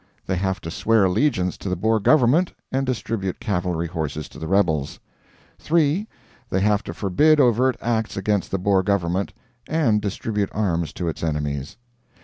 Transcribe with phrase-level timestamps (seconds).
[0.25, 4.47] They have to swear allegiance to the Boer government, and distribute cavalry horses to the
[4.47, 4.99] rebels.
[5.59, 6.07] 3.
[6.49, 9.31] They have to forbid overt acts against the Boer government,
[9.67, 11.77] and distribute arms to its enemies.